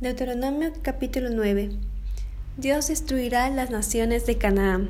[0.00, 1.72] Deuteronomio capítulo 9
[2.56, 4.88] Dios destruirá las naciones de Canaán.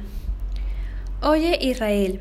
[1.20, 2.20] Oye Israel,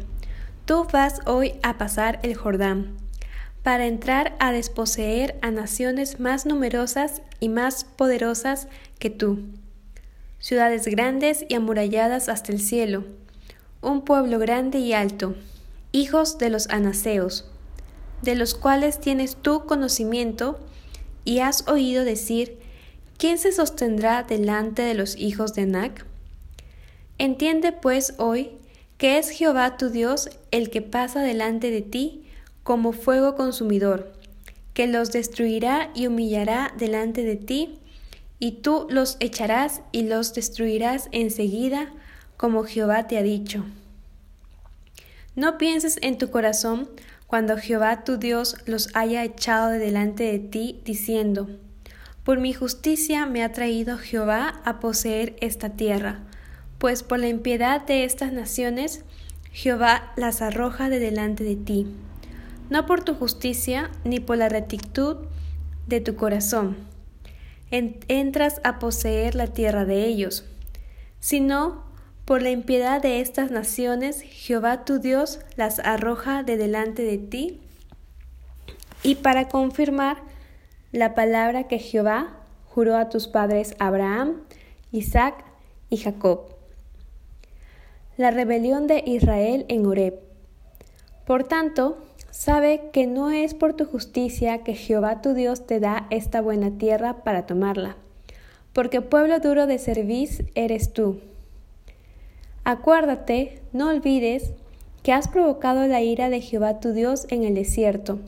[0.66, 2.98] tú vas hoy a pasar el Jordán,
[3.62, 8.68] para entrar a desposeer a naciones más numerosas y más poderosas
[8.98, 9.44] que tú,
[10.40, 13.04] ciudades grandes y amuralladas hasta el cielo,
[13.84, 15.36] un pueblo grande y alto,
[15.92, 17.52] hijos de los anaseos,
[18.24, 20.60] de los cuales tienes tú conocimiento
[21.24, 22.68] y has oído decir
[23.20, 26.05] ¿quién se sostendrá delante de los hijos de Anac?
[27.18, 28.52] Entiende pues hoy
[28.98, 32.24] que es Jehová tu Dios el que pasa delante de ti
[32.63, 34.13] como fuego consumidor,
[34.74, 37.80] que los destruirá y humillará delante de ti,
[38.40, 41.91] y tú los echarás y los destruirás enseguida,
[42.38, 43.66] como Jehová te ha dicho.
[45.36, 46.90] No pienses en tu corazón
[47.27, 51.49] cuando Jehová tu Dios los haya echado de delante de ti, diciendo,
[52.30, 56.20] por mi justicia me ha traído Jehová a poseer esta tierra,
[56.77, 59.04] pues por la impiedad de estas naciones
[59.52, 61.88] Jehová las arroja de delante de ti,
[62.70, 65.25] no por tu justicia ni por la rectitud
[65.88, 66.77] de tu corazón.
[67.71, 70.45] entras a poseer la tierra de ellos,
[71.19, 71.83] sino
[72.25, 77.59] por la impiedad de estas naciones Jehová tu Dios las arroja de delante de ti,
[79.02, 80.28] y para confirmar
[80.91, 84.41] la palabra que Jehová juró a tus padres Abraham,
[84.91, 85.45] Isaac
[85.89, 86.55] y Jacob.
[88.17, 90.19] La rebelión de Israel en Horeb.
[91.25, 91.99] Por tanto,
[92.31, 96.71] sabe que no es por tu justicia que Jehová tu Dios te da esta buena
[96.77, 97.95] tierra para tomarla,
[98.73, 101.19] porque pueblo duro de cerviz eres tú.
[102.63, 104.53] Acuérdate, no olvides,
[105.03, 108.19] que has provocado la ira de Jehová tu Dios en el desierto,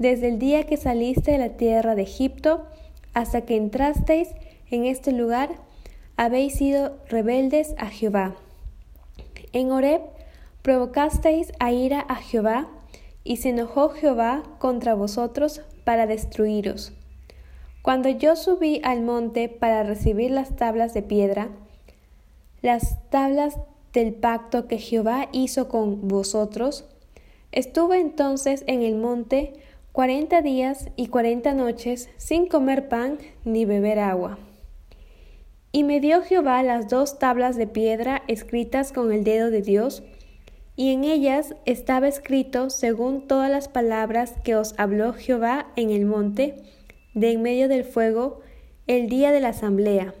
[0.00, 2.64] desde el día que saliste de la tierra de Egipto
[3.12, 4.28] hasta que entrasteis
[4.70, 5.50] en este lugar,
[6.16, 8.34] habéis sido rebeldes a Jehová.
[9.52, 10.00] En Horeb
[10.62, 12.68] provocasteis a ira a Jehová,
[13.24, 16.94] y se enojó Jehová contra vosotros para destruiros.
[17.82, 21.50] Cuando yo subí al monte para recibir las tablas de piedra,
[22.62, 23.58] las tablas
[23.92, 26.86] del pacto que Jehová hizo con vosotros,
[27.52, 29.52] estuve entonces en el monte
[29.92, 34.38] cuarenta días y cuarenta noches sin comer pan ni beber agua.
[35.72, 40.04] Y me dio Jehová las dos tablas de piedra escritas con el dedo de Dios,
[40.76, 46.06] y en ellas estaba escrito según todas las palabras que os habló Jehová en el
[46.06, 46.56] monte,
[47.14, 48.40] de en medio del fuego,
[48.86, 50.14] el día de la asamblea.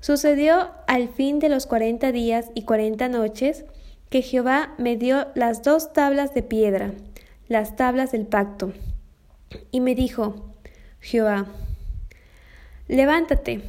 [0.00, 3.66] Sucedió al fin de los cuarenta días y cuarenta noches
[4.08, 6.92] que Jehová me dio las dos tablas de piedra,
[7.48, 8.72] las tablas del pacto.
[9.70, 10.52] Y me dijo,
[11.00, 11.46] Jehová,
[12.88, 13.62] levántate,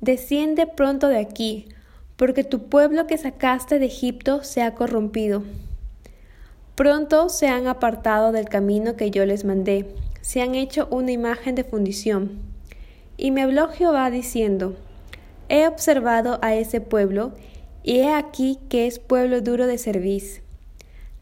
[0.00, 1.68] desciende pronto de aquí,
[2.16, 5.42] porque tu pueblo que sacaste de Egipto se ha corrompido.
[6.74, 9.86] Pronto se han apartado del camino que yo les mandé,
[10.20, 12.38] se han hecho una imagen de fundición.
[13.16, 14.76] Y me habló Jehová diciendo,
[15.48, 17.32] He observado a ese pueblo,
[17.82, 20.42] y he aquí que es pueblo duro de cerviz.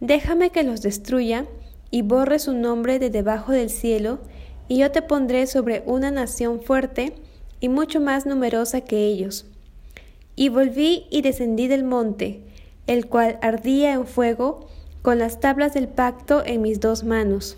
[0.01, 1.47] Déjame que los destruya,
[1.95, 4.19] y borre su nombre de debajo del cielo,
[4.67, 7.15] y yo te pondré sobre una nación fuerte
[7.61, 9.47] y mucho más numerosa que ellos.
[10.35, 12.43] Y volví y descendí del monte,
[12.89, 14.67] el cual ardía en fuego,
[15.03, 17.57] con las tablas del pacto en mis dos manos.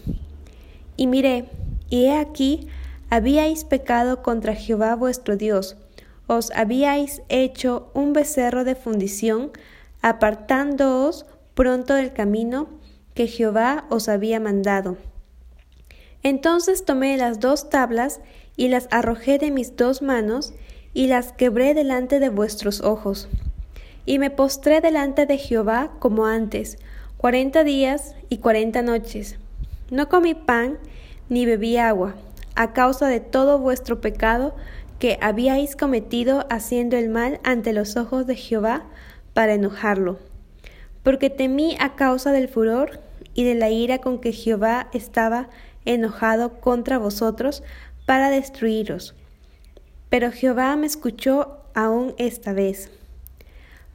[0.98, 1.48] Y miré,
[1.88, 2.68] y he aquí,
[3.08, 5.78] habíais pecado contra Jehová vuestro Dios,
[6.26, 9.50] os habíais hecho un becerro de fundición,
[10.02, 12.68] apartándoos pronto del camino,
[13.16, 14.98] que Jehová os había mandado.
[16.22, 18.20] Entonces tomé las dos tablas
[18.56, 20.52] y las arrojé de mis dos manos
[20.92, 23.28] y las quebré delante de vuestros ojos.
[24.04, 26.76] Y me postré delante de Jehová como antes,
[27.16, 29.36] cuarenta días y cuarenta noches.
[29.90, 30.78] No comí pan
[31.30, 32.16] ni bebí agua,
[32.54, 34.54] a causa de todo vuestro pecado
[34.98, 38.84] que habíais cometido haciendo el mal ante los ojos de Jehová
[39.32, 40.18] para enojarlo.
[41.02, 43.05] Porque temí a causa del furor
[43.36, 45.48] y de la ira con que Jehová estaba
[45.84, 47.62] enojado contra vosotros
[48.06, 49.14] para destruiros.
[50.08, 52.90] Pero Jehová me escuchó aún esta vez.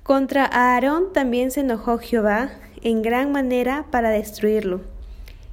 [0.03, 2.51] Contra Aarón también se enojó Jehová
[2.83, 4.81] en gran manera para destruirlo.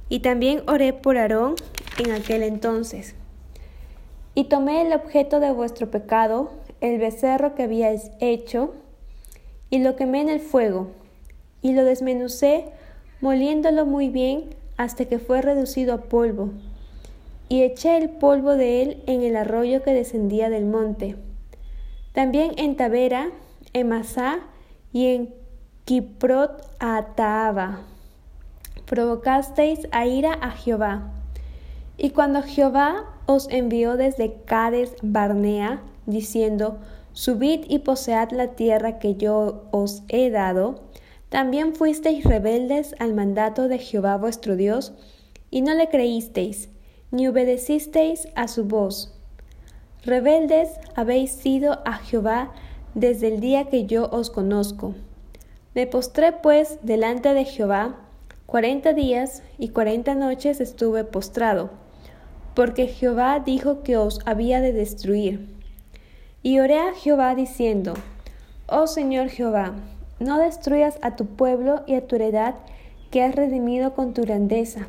[0.07, 1.55] Y también oré por Aarón
[1.97, 3.15] en aquel entonces.
[4.35, 8.75] Y tomé el objeto de vuestro pecado, el becerro que habíais hecho,
[9.71, 10.91] y lo quemé en el fuego,
[11.63, 12.65] y lo desmenucé
[13.21, 16.51] moliéndolo muy bien hasta que fue reducido a polvo.
[17.51, 21.15] y eché el polvo de él en el arroyo que descendía del monte.
[22.13, 23.31] También en Tabera,
[23.73, 24.41] en Masá
[24.93, 25.33] y en
[25.85, 27.79] Kiprot Ataaba.
[28.85, 31.11] Provocasteis a ira a Jehová.
[31.97, 36.77] Y cuando Jehová os envió desde Cades Barnea, diciendo,
[37.13, 40.81] Subid y posead la tierra que yo os he dado,
[41.29, 44.93] también fuisteis rebeldes al mandato de Jehová vuestro Dios,
[45.51, 46.69] y no le creísteis,
[47.11, 49.13] ni obedecisteis a su voz.
[50.03, 52.51] Rebeldes habéis sido a Jehová
[52.93, 54.95] desde el día que yo os conozco.
[55.75, 57.95] Me postré pues delante de Jehová,
[58.45, 61.69] cuarenta días y cuarenta noches estuve postrado,
[62.55, 65.47] porque Jehová dijo que os había de destruir.
[66.41, 67.93] Y oré a Jehová diciendo,
[68.67, 69.73] Oh Señor Jehová,
[70.19, 72.55] no destruyas a tu pueblo y a tu heredad
[73.11, 74.87] que has redimido con tu grandeza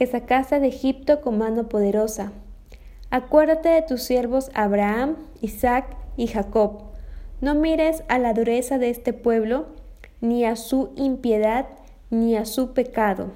[0.00, 2.32] que sacaste de Egipto con mano poderosa.
[3.10, 6.84] Acuérdate de tus siervos Abraham, Isaac y Jacob.
[7.42, 9.66] No mires a la dureza de este pueblo,
[10.22, 11.66] ni a su impiedad,
[12.08, 13.32] ni a su pecado.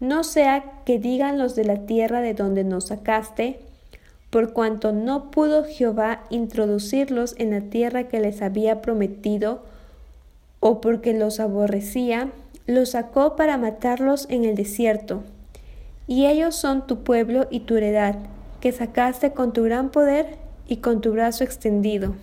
[0.00, 3.60] No sea que digan los de la tierra de donde nos sacaste,
[4.28, 9.62] por cuanto no pudo Jehová introducirlos en la tierra que les había prometido,
[10.64, 12.30] o porque los aborrecía,
[12.68, 15.24] los sacó para matarlos en el desierto
[16.06, 18.14] y ellos son tu pueblo y tu heredad,
[18.60, 20.36] que sacaste con tu gran poder
[20.68, 22.14] y con tu brazo extendido.